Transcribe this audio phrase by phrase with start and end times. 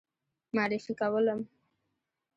[0.55, 1.39] معرفي کولم.